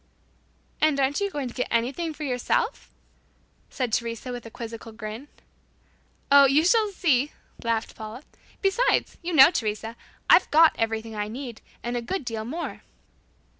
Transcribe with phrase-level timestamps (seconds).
[0.81, 2.89] "And aren't you going to get anything for yourself?"
[3.69, 5.27] said Teresa, with a quizzical grin.
[6.31, 8.23] "Oh, you shall see," laughed Paula.
[8.63, 9.95] "Besides, you know, Teresa,
[10.27, 12.81] I've got everything I need, and a good deal more."